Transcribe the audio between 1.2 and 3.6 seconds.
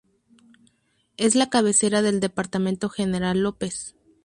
la cabecera del departamento General